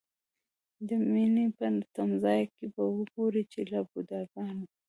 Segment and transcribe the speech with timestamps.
[0.87, 1.65] د مینې په
[1.95, 4.65] تمځای کې به وګورئ چې له بوډاګانو.